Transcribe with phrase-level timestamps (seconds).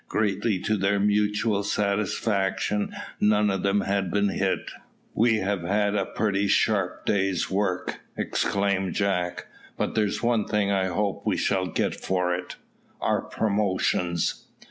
[0.09, 4.71] Greatly to their mutual satisfaction none of them had been hit.
[5.13, 9.45] "We have had a pretty sharp day's work," exclaimed Jack;
[9.77, 12.55] "but there's one thing I hope we shall get for it
[12.99, 14.45] our promotions."